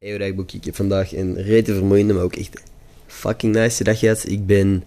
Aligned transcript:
Hey 0.00 0.34
ik 0.52 0.64
heb 0.64 0.76
vandaag 0.76 1.16
een 1.16 1.42
rete 1.42 1.74
vermoeiende, 1.74 2.12
maar 2.12 2.22
ook 2.22 2.36
echt 2.36 2.62
fucking 3.06 3.54
nice 3.54 3.84
dag 3.84 3.98
gehad. 3.98 4.24
Ik 4.28 4.46
ben 4.46 4.84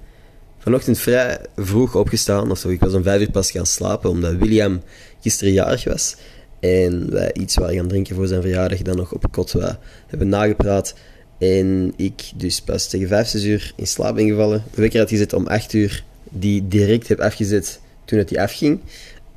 vanochtend 0.58 1.00
vrij 1.00 1.40
vroeg 1.56 1.96
opgestaan, 1.96 2.52
of 2.52 2.58
zo. 2.58 2.70
Ik 2.70 2.80
was 2.80 2.94
om 2.94 3.04
vijf 3.04 3.22
uur 3.22 3.32
pas 3.32 3.52
gaan 3.52 3.66
slapen, 3.66 4.10
omdat 4.10 4.36
William 4.36 4.82
gisteren 5.22 5.54
jarig 5.54 5.84
was. 5.84 6.16
En 6.60 7.12
wij 7.12 7.34
iets 7.34 7.56
waren 7.56 7.76
gaan 7.76 7.88
drinken 7.88 8.16
voor 8.16 8.28
zijn 8.28 8.42
verjaardag, 8.42 8.82
dan 8.82 8.96
nog 8.96 9.14
op 9.14 9.32
kot 9.32 9.52
wat 9.52 9.78
hebben 10.08 10.30
nagepraat. 10.30 10.96
En 11.38 11.94
ik 11.96 12.32
dus 12.36 12.62
pas 12.62 12.88
tegen 12.88 13.08
vijf, 13.08 13.28
zes 13.28 13.44
uur 13.44 13.74
in 13.76 13.88
slaap 13.88 14.16
ben 14.16 14.28
gevallen. 14.28 14.64
De 14.76 14.82
wekker 14.82 15.00
had 15.00 15.10
gezet 15.10 15.34
om 15.34 15.48
acht 15.48 15.74
uur, 15.74 16.04
die 16.30 16.68
direct 16.68 17.08
heb 17.08 17.20
afgezet 17.20 17.80
toen 18.06 18.18
het 18.18 18.28
die 18.30 18.42
afging. 18.42 18.80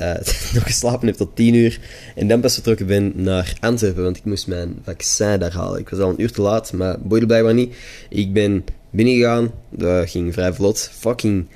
Uh, 0.00 0.14
nog 0.54 0.62
geslapen 0.62 1.06
heb 1.06 1.16
tot 1.16 1.36
10 1.36 1.54
uur. 1.54 1.80
En 2.14 2.28
dan 2.28 2.40
pas 2.40 2.54
vertrokken 2.54 2.86
ben 2.86 3.12
naar 3.14 3.56
Antwerpen, 3.60 4.02
want 4.02 4.16
ik 4.16 4.24
moest 4.24 4.46
mijn 4.46 4.78
vaccin 4.84 5.38
daar 5.38 5.52
halen. 5.52 5.80
Ik 5.80 5.88
was 5.88 6.00
al 6.00 6.10
een 6.10 6.22
uur 6.22 6.32
te 6.32 6.42
laat, 6.42 6.72
maar 6.72 7.00
boeide 7.00 7.26
blijkbaar 7.26 7.54
niet. 7.54 7.74
Ik 8.08 8.32
ben 8.32 8.64
binnengegaan, 8.90 9.50
dat 9.70 10.10
ging 10.10 10.32
vrij 10.32 10.52
vlot. 10.52 10.90
Fucking 10.98 11.46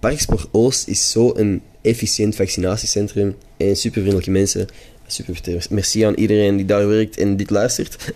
Parksport 0.00 0.48
Oost 0.50 0.88
is 0.88 1.10
zo'n 1.10 1.62
efficiënt 1.82 2.36
vaccinatiecentrum. 2.36 3.36
En 3.56 3.76
super 3.76 4.00
vriendelijke 4.00 4.30
mensen. 4.30 4.66
Super 5.06 5.66
merci 5.70 6.02
aan 6.02 6.14
iedereen 6.14 6.56
die 6.56 6.66
daar 6.66 6.88
werkt 6.88 7.16
en 7.16 7.36
dit 7.36 7.50
luistert. 7.50 8.12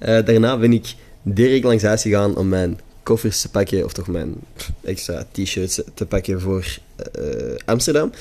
uh, 0.00 0.18
daarna 0.26 0.58
ben 0.58 0.72
ik 0.72 0.94
direct 1.22 1.64
langs 1.64 1.82
huis 1.82 2.02
gegaan 2.02 2.36
om 2.36 2.48
mijn 2.48 2.78
koffers 3.08 3.40
te 3.40 3.48
pakken, 3.48 3.84
of 3.84 3.92
toch 3.92 4.06
mijn 4.06 4.34
extra 4.84 5.26
t-shirts 5.32 5.80
te 5.94 6.06
pakken 6.06 6.40
voor 6.40 6.78
uh, 7.18 7.56
Amsterdam. 7.64 8.12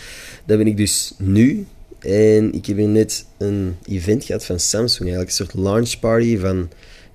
Dat 0.45 0.57
ben 0.57 0.67
ik 0.67 0.77
dus 0.77 1.13
nu. 1.17 1.65
En 1.99 2.53
ik 2.53 2.65
heb 2.65 2.77
hier 2.77 2.87
net 2.87 3.25
een 3.37 3.75
event 3.85 4.23
gehad 4.23 4.45
van 4.45 4.59
Samsung, 4.59 5.09
eigenlijk 5.09 5.29
een 5.29 5.45
soort 5.45 5.53
launch 5.53 5.99
party 5.99 6.37
van 6.37 6.69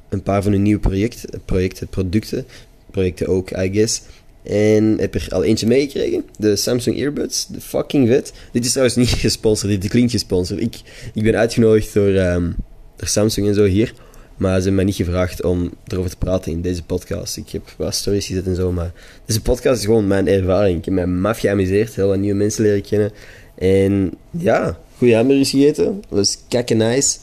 een 0.08 0.22
paar 0.22 0.42
van 0.42 0.52
hun 0.52 0.62
nieuwe 0.62 0.80
projecten, 0.80 1.42
projecten 1.44 1.86
producten, 1.88 2.46
projecten 2.90 3.26
ook, 3.26 3.50
I 3.50 3.70
guess. 3.72 4.02
En 4.42 4.98
heb 4.98 5.14
er 5.14 5.26
al 5.30 5.44
eentje 5.44 5.66
meegekregen, 5.66 6.24
de 6.38 6.56
Samsung 6.56 6.98
Earbuds, 6.98 7.46
de 7.46 7.60
fucking 7.60 8.08
vet. 8.08 8.32
Dit 8.52 8.64
is 8.64 8.70
trouwens 8.70 8.96
niet 8.96 9.08
gesponsord, 9.26 9.80
dit 9.80 9.90
klinkt 9.90 10.10
gesponsord. 10.10 10.60
Ik, 10.60 10.80
ik 11.14 11.22
ben 11.22 11.36
uitgenodigd 11.36 11.94
door, 11.94 12.14
um, 12.14 12.54
door 12.96 13.08
Samsung 13.08 13.48
en 13.48 13.54
zo 13.54 13.64
hier. 13.64 13.94
Maar 14.42 14.50
ze 14.50 14.56
hebben 14.56 14.74
mij 14.74 14.84
niet 14.84 14.94
gevraagd 14.94 15.44
om 15.44 15.70
erover 15.86 16.10
te 16.10 16.16
praten 16.16 16.52
in 16.52 16.62
deze 16.62 16.82
podcast. 16.82 17.36
Ik 17.36 17.48
heb 17.50 17.74
wat 17.76 17.94
stories 17.94 18.26
gezet 18.26 18.46
en 18.46 18.54
zo, 18.54 18.72
maar 18.72 18.92
deze 19.24 19.42
podcast 19.42 19.78
is 19.78 19.84
gewoon 19.84 20.06
mijn 20.06 20.28
ervaring. 20.28 20.78
Ik 20.78 20.84
heb 20.84 20.94
mij 20.94 21.06
maf 21.06 21.38
geamuseerd, 21.38 21.94
heel 21.94 22.08
wat 22.08 22.18
nieuwe 22.18 22.36
mensen 22.36 22.62
leren 22.62 22.82
kennen. 22.82 23.12
En 23.54 24.12
ja, 24.30 24.78
goede 24.96 25.14
hamburgers 25.14 25.50
gegeten. 25.50 25.84
Dat 25.84 26.18
was 26.18 26.38
kakken 26.48 26.76
nice. 26.76 27.18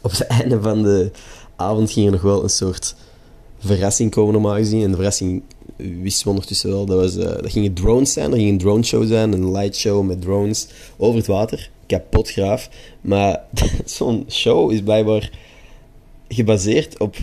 Op 0.00 0.10
het 0.10 0.26
einde 0.40 0.62
van 0.62 0.82
de 0.82 1.10
avond 1.56 1.90
ging 1.90 2.06
er 2.06 2.12
nog 2.12 2.22
wel 2.22 2.42
een 2.42 2.50
soort 2.50 2.94
verrassing 3.58 4.10
komen, 4.10 4.32
normaal 4.32 4.56
gezien. 4.56 4.82
En 4.82 4.90
de 4.90 4.96
verrassing 4.96 5.42
wisten 5.76 6.24
we 6.24 6.30
ondertussen 6.30 6.70
wel. 6.70 6.86
Dat, 6.86 7.00
was, 7.00 7.16
uh, 7.16 7.24
dat 7.24 7.52
gingen 7.52 7.74
drones 7.74 8.12
zijn. 8.12 8.32
Er 8.32 8.38
ging 8.38 8.50
een 8.50 8.58
drone 8.58 8.82
show 8.82 9.06
zijn, 9.06 9.32
een 9.32 9.52
light 9.52 9.76
show 9.76 10.06
met 10.06 10.20
drones 10.20 10.66
over 10.96 11.16
het 11.16 11.26
water. 11.26 11.70
Kapot 11.86 12.30
graaf. 12.30 12.68
Maar 13.00 13.40
zo'n 13.84 14.24
show 14.28 14.72
is 14.72 14.82
blijkbaar 14.82 15.30
gebaseerd 16.28 16.98
op 16.98 17.16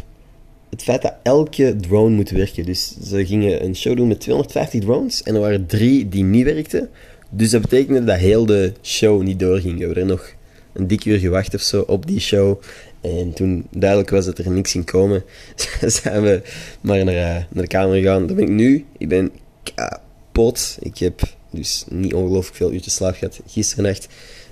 het 0.69 0.83
feit 0.83 1.01
dat 1.01 1.13
elke 1.23 1.75
drone 1.75 2.15
moet 2.15 2.29
werken. 2.29 2.65
Dus 2.65 2.95
ze 3.03 3.25
gingen 3.25 3.63
een 3.63 3.75
show 3.75 3.97
doen 3.97 4.07
met 4.07 4.19
250 4.19 4.81
drones 4.81 5.23
en 5.23 5.35
er 5.35 5.41
waren 5.41 5.65
drie 5.65 6.09
die 6.09 6.23
niet 6.23 6.45
werkten. 6.45 6.89
Dus 7.29 7.49
dat 7.49 7.61
betekende 7.61 8.03
dat 8.03 8.17
heel 8.17 8.45
de 8.45 8.73
show 8.81 9.21
niet 9.21 9.39
doorging. 9.39 9.77
We 9.77 9.85
hebben 9.85 10.03
er 10.03 10.09
nog 10.09 10.33
een 10.73 10.87
dik 10.87 11.05
uur 11.05 11.19
gewacht 11.19 11.53
of 11.53 11.61
zo 11.61 11.81
op 11.87 12.07
die 12.07 12.19
show. 12.19 12.61
En 13.01 13.33
toen 13.33 13.67
duidelijk 13.69 14.09
was 14.09 14.25
dat 14.25 14.37
er 14.37 14.51
niks 14.51 14.71
ging 14.71 14.85
komen, 14.85 15.23
zijn 15.81 16.21
we 16.21 16.41
maar 16.81 17.03
naar, 17.03 17.15
eh, 17.15 17.43
naar 17.49 17.63
de 17.63 17.67
kamer 17.67 17.95
gegaan. 17.95 18.27
Daar 18.27 18.35
ben 18.35 18.45
ik 18.45 18.51
nu. 18.51 18.85
Ik 18.97 19.07
ben 19.07 19.31
kapot. 19.63 20.77
Ik 20.79 20.97
heb 20.97 21.21
dus 21.49 21.85
niet 21.89 22.13
ongelooflijk 22.13 22.55
veel 22.55 22.71
uurtjes 22.71 22.95
slaap 22.95 23.15
gehad 23.15 23.39
gisteren 23.47 23.83
nacht. 23.83 24.07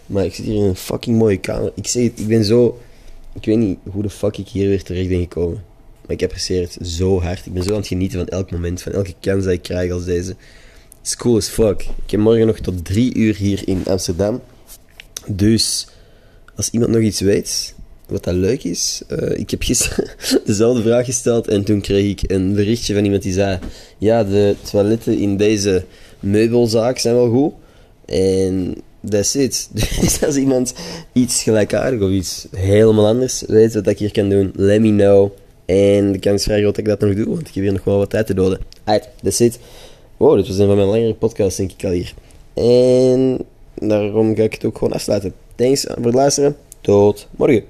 Maar 0.05 0.25
ik 0.25 0.33
zit 0.33 0.45
hier 0.45 0.55
in 0.55 0.61
een 0.61 0.75
fucking 0.75 1.17
mooie 1.17 1.39
kamer. 1.39 1.71
Ik 1.75 1.87
zeg 1.87 2.03
het, 2.03 2.19
ik 2.19 2.27
ben 2.27 2.45
zo 2.45 2.79
ik 3.33 3.45
weet 3.45 3.57
niet 3.57 3.79
hoe 3.91 4.01
de 4.03 4.09
fuck 4.09 4.37
ik 4.37 4.47
hier 4.47 4.67
weer 4.67 4.83
terecht 4.83 5.09
ben 5.09 5.19
gekomen. 5.19 5.63
Maar 6.01 6.15
ik 6.15 6.23
apprecieer 6.23 6.61
het 6.61 6.77
zo 6.81 7.21
hard. 7.21 7.45
Ik 7.45 7.53
ben 7.53 7.63
zo 7.63 7.69
aan 7.69 7.77
het 7.77 7.87
genieten 7.87 8.19
van 8.19 8.27
elk 8.27 8.51
moment, 8.51 8.81
van 8.81 8.91
elke 8.91 9.13
kans 9.19 9.43
die 9.43 9.53
ik 9.53 9.61
krijg 9.61 9.91
als 9.91 10.05
deze. 10.05 10.35
Is 11.03 11.15
cool 11.15 11.35
as 11.35 11.47
fuck. 11.47 11.81
Ik 11.81 12.11
heb 12.11 12.19
morgen 12.19 12.45
nog 12.45 12.59
tot 12.59 12.85
drie 12.85 13.15
uur 13.15 13.35
hier 13.35 13.67
in 13.67 13.85
Amsterdam. 13.85 14.41
Dus, 15.27 15.87
als 16.55 16.69
iemand 16.69 16.91
nog 16.91 17.01
iets 17.01 17.19
weet, 17.19 17.75
wat 18.07 18.23
dat 18.23 18.33
leuk 18.33 18.63
is. 18.63 19.01
Uh, 19.09 19.39
ik 19.39 19.49
heb 19.49 19.61
gisteren 19.61 20.09
dezelfde 20.45 20.81
vraag 20.81 21.05
gesteld 21.05 21.47
en 21.47 21.63
toen 21.63 21.81
kreeg 21.81 22.09
ik 22.09 22.31
een 22.31 22.53
berichtje 22.53 22.93
van 22.93 23.03
iemand 23.03 23.23
die 23.23 23.33
zei: 23.33 23.59
Ja, 23.97 24.23
de 24.23 24.55
toiletten 24.71 25.17
in 25.17 25.37
deze 25.37 25.85
meubelzaak 26.19 26.97
zijn 26.97 27.15
wel 27.15 27.29
goed. 27.29 27.53
En 28.05 28.75
that's 29.09 29.35
it. 29.35 29.69
Dus 30.01 30.23
als 30.23 30.35
iemand 30.35 30.73
iets 31.13 31.43
gelijkaardig 31.43 32.01
of 32.01 32.09
iets 32.09 32.47
helemaal 32.55 33.07
anders 33.07 33.43
weet 33.47 33.73
wat 33.73 33.87
ik 33.87 33.99
hier 33.99 34.11
kan 34.11 34.29
doen, 34.29 34.51
let 34.55 34.81
me 34.81 34.89
know. 34.89 35.31
En 35.65 36.11
de 36.11 36.19
kans 36.19 36.35
is 36.35 36.43
vrij 36.43 36.61
dat 36.61 36.77
ik 36.77 36.85
dat 36.85 36.99
nog 36.99 37.15
doe, 37.15 37.25
want 37.25 37.47
ik 37.47 37.53
heb 37.53 37.63
hier 37.63 37.73
nog 37.73 37.83
wel 37.83 37.97
wat 37.97 38.09
tijd 38.09 38.25
te 38.25 38.33
doden. 38.33 38.59
Alright, 38.83 39.09
that's 39.23 39.39
it. 39.39 39.59
Wow, 40.17 40.35
dit 40.35 40.47
was 40.47 40.57
een 40.57 40.67
van 40.67 40.75
mijn 40.75 40.87
langere 40.87 41.13
podcasts, 41.13 41.57
denk 41.57 41.71
ik 41.71 41.83
al 41.83 41.91
hier. 41.91 42.13
En 42.53 43.39
daarom 43.75 44.35
ga 44.35 44.43
ik 44.43 44.53
het 44.53 44.65
ook 44.65 44.77
gewoon 44.77 44.93
afsluiten. 44.93 45.33
Thanks 45.55 45.85
voor 45.87 46.05
het 46.05 46.13
luisteren. 46.13 46.57
Tot 46.81 47.27
morgen. 47.37 47.63